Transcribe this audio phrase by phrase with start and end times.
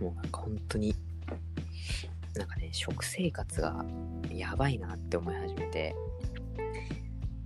[0.00, 0.94] もうなんか本当に、
[2.34, 3.84] なんかね、食生活が
[4.30, 5.94] やばいなって思い始めて、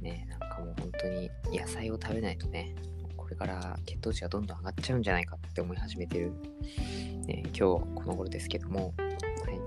[0.00, 2.74] ね、なんかもう本当に野菜を食べないとね、
[3.16, 6.32] これから血糖値がどんどん上がっちゃうんじゃないかって思い始めてる、
[7.26, 9.04] ね、今日この頃ですけども、は
[9.50, 9.60] い。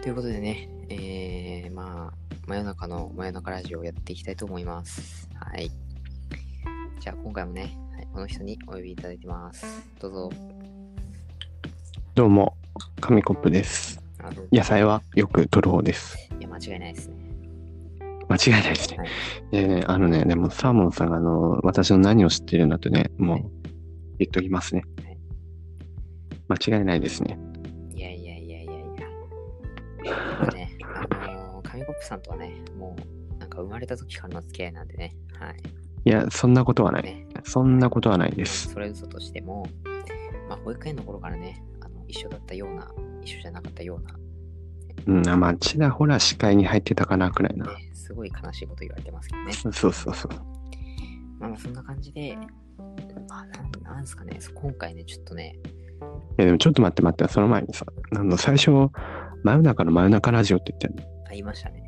[0.00, 2.14] ということでね、えー、まあ、
[2.46, 5.28] 真夜中の真夜中ラジオをやっていきたいと思います。
[5.34, 5.70] はい。
[7.00, 9.64] じゃあ今回もね、はい、この人にお呼びいただいてます。
[10.00, 10.63] どうぞ。
[12.14, 12.56] どうも、
[13.00, 14.00] 紙コップです。
[14.52, 16.16] 野菜はよく取る方です。
[16.38, 17.16] いや、間違いないですね。
[18.28, 18.98] 間違いないですね。
[18.98, 19.08] はい、
[19.50, 23.38] でね、あのね、でもサーモンさんがあの、私の何を知ってるんだとね、もう
[24.20, 24.84] 言っときますね。
[25.02, 27.36] はい、間違いないですね。
[27.96, 30.46] いやいやいやいやいや。
[30.52, 30.78] ね、
[31.64, 32.94] 紙コップさんとはね、も
[33.34, 35.56] う、なんか生まれた時からの付き合いなんでね、はい。
[36.04, 37.02] いや、そんなことはない。
[37.02, 38.68] ね、そんなことはないです。
[38.68, 39.66] それ嘘としても、
[40.48, 41.73] まあ、保育園の頃からね、あの
[42.14, 42.88] 一緒だったような、
[43.22, 44.14] 一緒じゃなかったような。
[45.06, 47.66] うん、まあ、ちらほら視界に入ってたかなくらいな。
[47.66, 49.52] ね、すごい悲しいこと言われてますけどね。
[49.52, 50.32] そうそうそう。
[51.40, 52.38] まあ、そんな感じで、
[53.28, 55.58] まあ、なんなんですかね、今回ね、ちょっとね。
[56.38, 58.70] いや、でもちょっと待って待って、その前にさ、あの最初、
[59.42, 61.02] 真夜中の真夜中ラジオって言ってるの。
[61.30, 61.82] 言いましたね。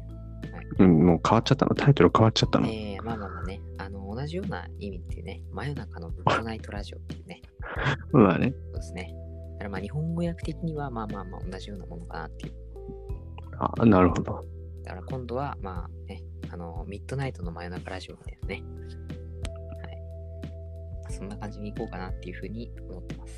[0.52, 7.40] はい、うん、もう変わっちゃったのタイトル変わっちゃったのえー、まあまあまあね、あの、同じような意味っていうね、真夜中のブッドナイトラジオっていうね。
[8.12, 8.52] まあね。
[8.52, 9.14] そうですね。
[9.56, 12.54] だからまあ日本語訳的にはまあまあまあ同じようなものかなっていう。
[13.58, 14.44] あ、なるほど。
[14.84, 18.62] だから今度はまあね、あの、ミッドナイトの真夜中ラジオみたいなね。
[21.06, 21.12] はい。
[21.12, 23.34] そんな感じにいこうかなっていうふうに思ってます。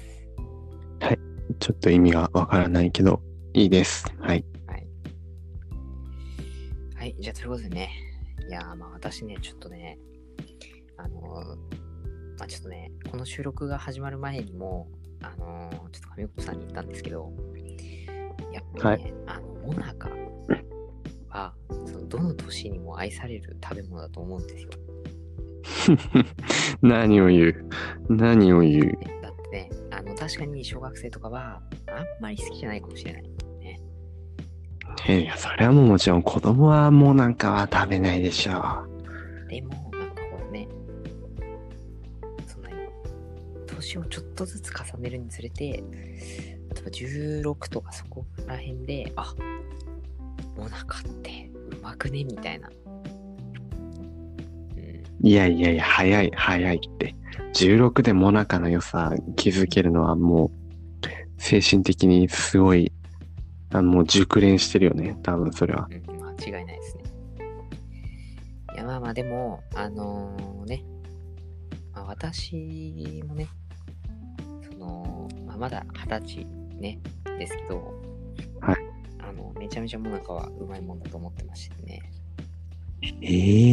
[1.01, 1.19] はい。
[1.59, 3.23] ちょっと意味がわからないけど、
[3.55, 4.05] いいです。
[4.21, 4.45] はい。
[6.99, 7.91] はい、じゃあ、ということでね、
[8.49, 10.01] いやまあ私ね、ちょっとね、
[10.97, 11.57] あのー、
[12.37, 14.89] まあちょっとね、この収録が始まる前にも、
[15.23, 17.33] あのー、ちょっと神岡さんに言ったんですけど、
[18.53, 20.11] やっぱりね、はい、あの、モナカ
[21.29, 21.55] は、
[21.87, 24.71] そのどの年にも愛される食べ物だと思うんですよ。
[26.83, 27.69] 何を言う？
[28.09, 33.25] 何を言う、だってね、あの、確かに小学生とかは、あんまり好きじゃないかもしれない。
[35.07, 38.85] いや、それはもうもちろん子供はもうなんかは食べないでしょ
[39.47, 39.49] う。
[39.49, 39.91] でも、
[43.79, 49.35] 年をちょっとずつ重ねるにつれて、例えば16とかそこら辺で、あ、
[50.57, 52.69] もなかってうまくねみたいな。
[52.69, 52.73] う
[54.81, 57.15] ん、いやいやいや、早い、早いって。
[57.55, 60.51] 16でもなかの良さ気づけるのはもう、
[61.41, 62.91] 精神的にすごい
[63.73, 65.89] あもう熟練してるよね、多分それは。
[65.91, 67.03] うん、間違いないですね。
[68.75, 70.85] いや、まあまあ、でも、あのー、ね、
[71.93, 73.53] まあ、私もね、そ
[74.79, 76.47] の、まあ、まだ二十歳
[76.81, 76.99] ね、
[77.39, 77.95] ですけど、
[78.61, 78.77] はい。
[79.19, 82.11] あの、めちゃめちゃもなかはうまいもんだと思ってましてね。
[83.03, 83.07] え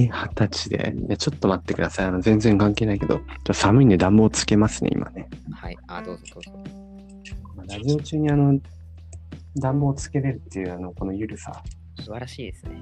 [0.04, 0.94] えー、二十歳で？
[1.08, 2.06] いや、ちょっと待ってください。
[2.08, 3.22] あの、全然関係ないけど、
[3.54, 5.30] 寒いんで暖房つけますね、今ね。
[5.52, 5.78] はい。
[5.88, 6.52] あ、どうぞどうぞ。
[7.56, 8.60] まあ、ラジオ中にあの、
[9.58, 11.64] 暖房をつけれるっていうあのこのゆるさ
[11.98, 12.82] 素晴らしいですね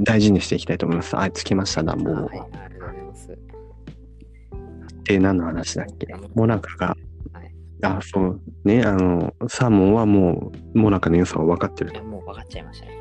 [0.00, 3.38] 大事にしていきたいと思いますあつけました暖房を、はい、ありがとうございます
[5.04, 6.08] で何の話だっけ？
[6.34, 7.00] モナカが、はい、
[7.82, 8.40] あそう。
[8.64, 12.92] ねあのサーモンはもうモナカの良さを分かってるもう分かっちゃいましたね。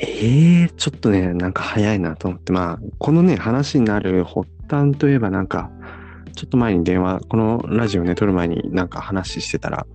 [0.00, 2.52] ええー、ちょっとねなんか早いなと思って。
[2.52, 5.70] まあこのね話になる発端といえばなんか
[6.34, 9.86] ちょっと前に電話このラジオね撮る前になんか話してたら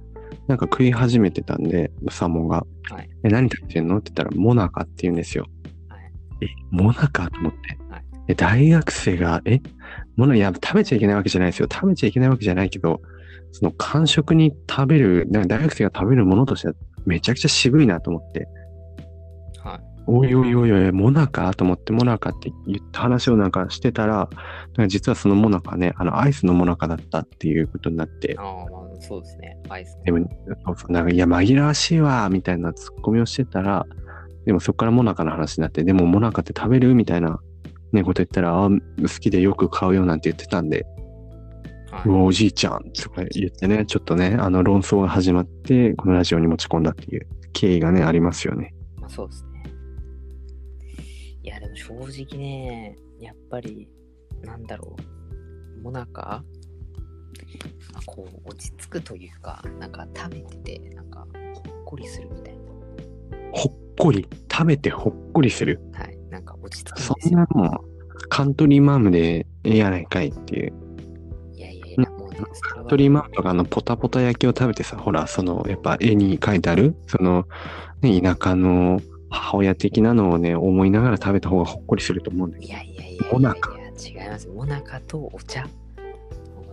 [0.47, 2.65] なんか食い始めてたんで、サーモンが。
[2.89, 3.99] はい、え、何食べてんの？
[3.99, 5.45] って言ったら、モナカって言うんですよ。
[5.87, 7.29] はい、え、モナカ？
[7.29, 7.77] と思って。
[8.35, 9.59] 大学生が、え、
[10.15, 11.67] モナ、いや、食べちゃいけないわけじゃないですよ。
[11.71, 13.01] 食べちゃいけないわけじゃないけど、
[13.51, 16.73] その間食に食べる、なんか大学生が食べるものとしては
[17.05, 18.47] めちゃくちゃ渋いなと思って。
[19.63, 19.79] はい。
[20.07, 24.29] おいおいおいおい、モナカと思って、モナカって言った話をなんかしてたら、
[24.87, 28.35] 実はそのモナカね、あの、アイスのモナカだったっていうことになって。
[28.39, 28.65] ああ、
[28.99, 29.57] そうですね。
[29.69, 30.27] アイス、でも、
[30.89, 33.85] なんか、いや、紛らわしいわ、みたいなツッコミをしてたら、
[34.45, 36.95] でもそこからモナカの話になって、でもモナカって食べる？
[36.95, 37.39] みたいな、
[37.93, 40.85] ね、こと言ったら、あ好きでよく買うよなんて言ってたんで、
[41.91, 48.73] はい、うわ、おじいちゃんとか言ってね、ちょっとね、あの論争が始まって、このラジオに持ち込んだっていう経緯がね、ありますよね。
[48.99, 49.63] まあそうですね。
[51.43, 51.93] いや、でも正
[52.25, 53.89] 直ね、やっぱり、
[54.43, 54.95] なんだろ
[55.79, 56.43] う、モナカ
[58.05, 62.61] こう落ち着くというか、なんか食べてて、なんかほっこりするみたいな。
[63.53, 67.71] ほっこり食べてほっこりするはい、なんか落ち着くんそんなもん、
[68.29, 70.73] カントリーマームでええやないかいっていう。
[71.53, 77.47] いやいやいや、もうね、それはトリマンとかあのポタポタ焼きを食べてさ、ほら、その、やっぱ絵に書いてある、その、
[78.01, 82.73] ね、田舎の母親的なのをね、思いながら食べた方がほっこりすると思うんだけいど。
[82.73, 84.47] やいやいやいやモナカいや違います。
[84.47, 85.67] モナカとお茶。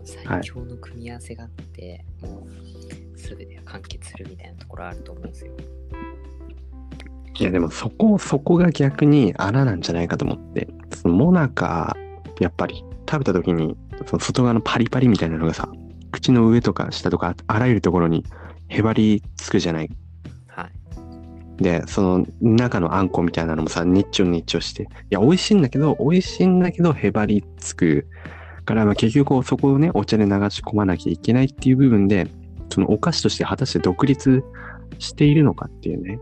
[0.05, 2.47] 最強の組み合わせがあって、も
[3.15, 5.53] うすべて完結するみたいなところあると思うんですよ。
[7.39, 11.97] いや、でもそこ、そこが逆に穴なんじゃないかと思って、そのモナカ、
[12.41, 13.77] やっぱり食べた時に、
[14.07, 15.69] その外側のパリパリみたいなのがさ、
[16.11, 18.25] 口の上とか下とか、あらゆるところに
[18.69, 19.91] へばりつくじゃない。
[20.49, 20.69] は
[21.59, 21.63] い。
[21.63, 28.07] で、その中のあんこみたいなのもさ、日中日中して、いや、美味しいんだけど、美味しいんだけど、へばりつく。
[28.65, 32.27] から、まあ、結局そこをね、お茶で流し込まなきゃいけないっていう部分で、
[32.71, 34.45] そのお菓子として果たして独立
[34.99, 36.19] しているのかっていうね。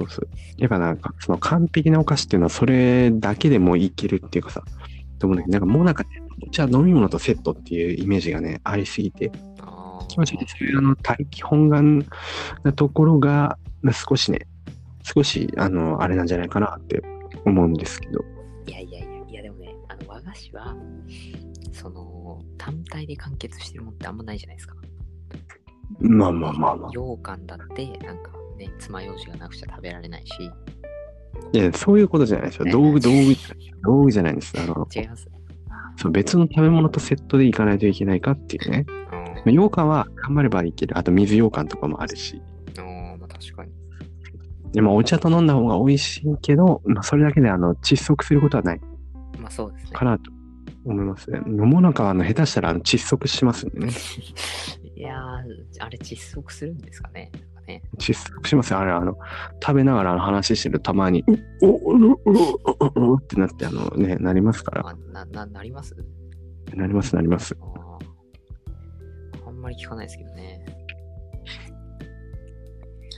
[0.00, 0.28] そうそう。
[0.56, 4.62] やっぱなんか、その完璧なお菓子っていうのはそれだけでもいけるっていうかさ、
[5.18, 6.10] でもね、なんかもうなんかね、
[6.50, 9.30] じゃあ飲み物とセットっていうイメージがね、ありすぎて、
[10.08, 12.06] 気持ちいいですあの、他力本願
[12.64, 14.46] なところが、まあ少しね、
[15.02, 17.02] 少し、あの、あれなんじゃないかなって
[17.44, 18.24] 思うんですけど。
[18.66, 20.74] いやいやいや、いやでもね、あの和菓子は、
[21.72, 24.74] その、単体で完結してるもんってあんまないじゃないですか。
[25.98, 26.90] まあまあまあまあ。
[26.90, 28.30] 羊羹だって、なんか
[28.60, 30.50] ね、爪楊枝がなくちゃ食べられないし、
[31.52, 32.66] いや、そういうことじゃないですよ。
[32.70, 33.34] 道具、道具、
[33.82, 34.52] 道具じゃないんです。
[34.58, 35.28] あの、違います。
[35.96, 38.86] そう別の食べ物とセットでいかないといけないかっていうね。
[38.88, 40.98] うんまあ羊羹は頑張ればいける。
[40.98, 42.40] あと水羊羹とかもあるし。
[42.78, 43.72] うん、まあ確かに。
[44.72, 48.80] でもお茶と飲んだ方が美味しいけど、まあ、それだけであの窒息することはない
[49.40, 49.90] まあそうですね。
[49.92, 50.30] かなと
[50.84, 51.40] 思いますね。
[51.46, 53.92] 飲もなかはあの下手したらあの窒息しますんでね。
[54.96, 57.32] いやー、あれ窒息するんですかね。
[57.60, 58.80] かね窒息しますよ。
[58.80, 59.16] あれ、あの、
[59.62, 64.88] 食べながらあの話してるとたまに、うおおおおおってなって、あのね、なりますから。
[64.88, 65.96] あな、な、なります
[66.74, 67.56] なります、なります。
[69.46, 70.64] あんまり聞かないですけどね。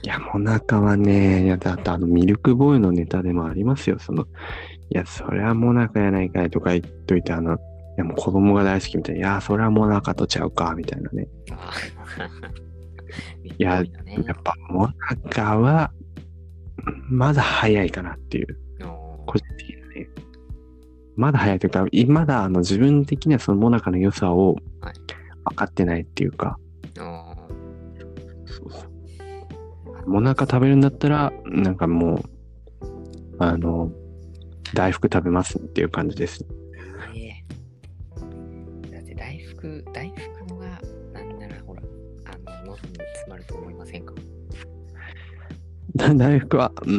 [0.05, 3.99] いや、もなかはね、いや、だってあの、ミルクボーイのネタでもありますよ。
[3.99, 4.25] その、い
[4.89, 7.57] や、それはもなかやないかいとか言っといて、あの、い
[7.97, 11.27] や、もう子供が大好きみたいな、いや、それはもなかとちゃうか、みたいなね。
[13.43, 13.83] いや
[14.25, 15.91] やっぱ、もなかは、
[17.09, 18.57] まだ早いかなっていう、
[19.25, 20.09] 個人的にはね。
[21.15, 24.93] まだ早いというか、いまだあの自分的にはそのもなかの良さをはい。
[25.45, 26.57] 分かってないっていうか、
[26.97, 27.35] おー。
[28.45, 28.87] そうそ
[30.05, 30.09] う。
[30.09, 32.23] もなか食べるんだったら、なんかもう、
[33.39, 33.91] あの、
[34.73, 36.45] 大福食べますっていう感じです。
[37.15, 37.43] ええ。
[38.91, 40.22] だって大福、大福
[42.73, 44.13] あの、喉に詰まると思いませんか？
[45.95, 46.91] だ 大福は、うー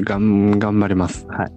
[0.00, 1.26] ん、がん、頑張れます。
[1.28, 1.52] はい。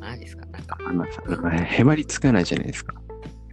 [0.00, 0.46] マジですか？
[0.46, 2.94] なんか、あのあのへばりつかないじゃないですか。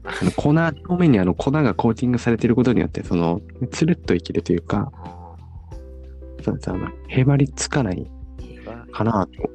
[0.05, 5.35] あの粉、表面にあの粉がコーティングされていることによって、その、つるっといけるというか、あ
[6.43, 8.07] そうですあのへばりつかない
[8.91, 9.49] かなと思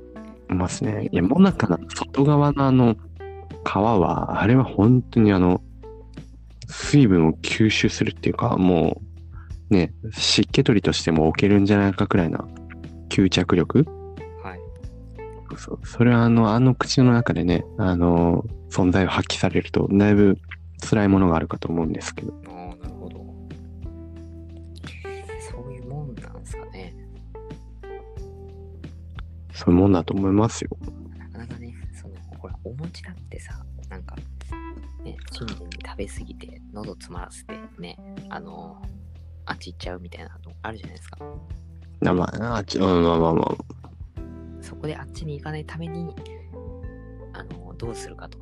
[0.50, 1.08] いますね。
[1.12, 2.96] いや、もなかの外側のあの、
[3.64, 5.62] 皮は、あれは本当にあの、
[6.68, 9.09] 水分を吸収するっていうか、もう、
[9.70, 12.44] ね、湿気取りとしても置けるんじゃないかくらいな
[13.08, 13.84] 吸着力？
[14.42, 14.60] はい。
[15.56, 20.38] そうそれはあの、あの口の中でね、あの、存在を発揮されると、だいぶ
[20.88, 22.34] 辛いものがあるかと思うんですけど。
[22.46, 23.18] ああ、なるほど。
[25.50, 26.94] そういうもんなんですかね。
[29.52, 30.70] そういうもんだと思いますよ。
[31.18, 34.16] なかなかね、その、ほら、お餅だってさ、なんか、
[35.04, 37.96] ね、新年に食べ過ぎて、喉詰まらせて、ね、
[38.30, 38.80] あの、
[39.50, 41.18] あっち行っちゃうみたいなのあるじゃないですか。
[42.06, 44.62] あまあ、あちうんまあまあまあ。
[44.62, 46.14] そこであっちに行かないために、
[47.32, 48.38] あの、どうするかと。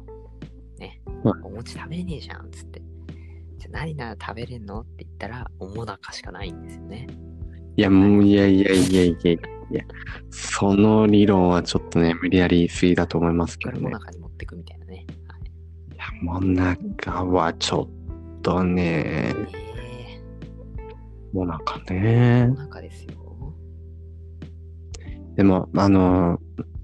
[0.78, 2.82] ね、はいお餅食べれねえじゃん、つって。
[3.56, 7.06] じゃあ何なら食べれんのって言ったら、おもなかしかないんですよね。
[7.76, 9.38] いや、もう、いやいやいやいやい
[9.70, 9.82] や、
[10.30, 13.98] その理論はちょっとね、無理やり言い過ぎだと思いますけどもな。
[13.98, 15.06] かに持ってくみたいなね。
[15.26, 15.94] はい。
[15.94, 19.67] いや、もなかはちょっとね、え
[21.32, 22.54] もなかー、ねお。
[22.54, 23.54] なかですよ。
[25.36, 26.38] でも、あの、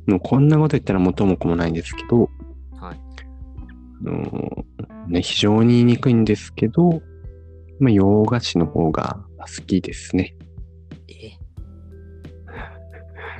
[0.07, 2.29] もうこんなこと言ったら元も子もないんですけど、
[2.73, 3.01] はい。
[4.07, 4.65] あの
[5.09, 7.03] ね、非常に言いにくいんですけど、
[7.81, 10.37] まあ、洋菓子の方が好きですね。
[11.09, 11.33] え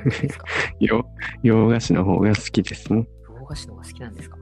[0.79, 1.03] 洋
[1.43, 3.07] 洋菓子の方が好きですね。
[3.39, 4.37] 洋菓子の方が好きなんですか？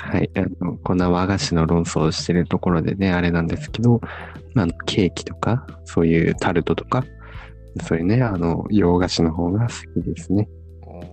[0.00, 0.30] はい。
[0.36, 4.00] あの、こんな和菓子の論争をしてるところでね、あれなんですけど、
[4.54, 7.04] まあ、ケーキとか、そういうタルトとか、
[7.82, 10.48] そういうね、あの、洋菓子の方が好きですね。
[10.82, 11.06] おーい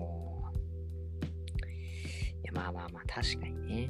[2.43, 3.87] や、まあまあまあ、確かにね。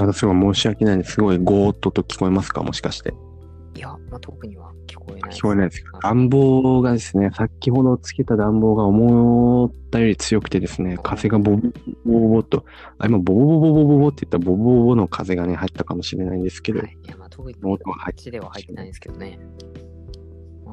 [0.00, 1.12] あの、すごい申し訳ないんです。
[1.12, 2.62] すごいゴーッとと聞こえますか？
[2.62, 3.14] もしかして。
[3.78, 11.68] いや、まあ、特には聞こえない聞こえないです暖房がですね、先ほどつけた暖房が思ったより強くてですね、風がボボ
[12.04, 12.64] ボボボと、
[12.98, 16.96] あ、今ボボボボボボボって言ったらボボボボの風がね、入ったかもしれないんですけど、はい。
[17.06, 19.38] いや、まあ、特にこっちでは入ってないんですけどね。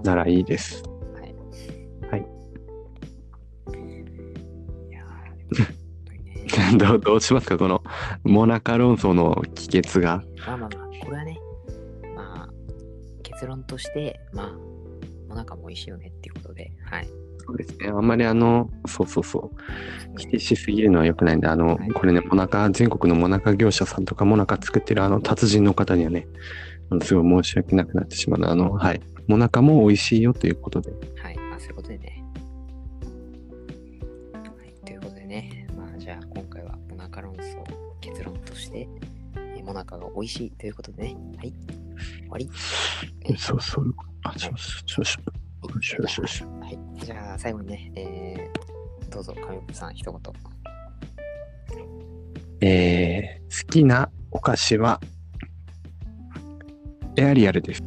[0.04, 0.84] ならいいです。
[1.14, 1.36] はい。
[2.10, 2.26] はい。
[4.90, 6.78] いや。
[6.78, 7.84] どうどうしますかこの
[8.24, 10.24] モナカ論争の帰結が。
[10.48, 11.45] まあまあまあ、これはね、まあ、
[13.36, 17.08] 結論として、まあ、もなかも美味しいよねっていうことで、はい。
[17.46, 17.90] そうですね。
[17.90, 19.58] あんまりあの、そうそうそう。
[20.18, 26.28] 否定しすぎるのは良くないんで、あの、はいこれね、モナカ、全国のモナカ業者さんとか、モナカ作ってるあの、達人の方にはね、
[27.04, 29.02] すごい申し訳なくなってしまうのであの、はい。
[29.28, 30.92] モナカも美味しいよということで。
[31.22, 31.36] はい。
[31.36, 32.24] まあ、そういうことでね。
[34.34, 34.86] はい。
[34.86, 37.64] ということでね、まあ、じゃあ、今回はモナカ論争、
[38.00, 38.88] 結論として、
[39.36, 41.54] えーモナカが美味しいということでね、はい。
[41.96, 42.50] 終わり。
[43.26, 43.94] えそうそう。
[44.24, 44.54] あ、そう
[45.06, 45.26] そう。
[45.76, 46.44] よしよしよし。
[46.44, 47.06] はい。
[47.06, 50.22] じゃあ、最後にね、えー、どうぞ、上岡さん、一言。
[52.62, 55.00] えー、好きなお菓子は、
[57.18, 57.84] エアリアルです。